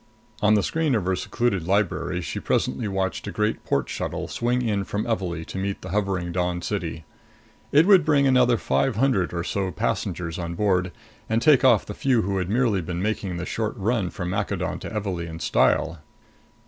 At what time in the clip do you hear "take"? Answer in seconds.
11.39-11.63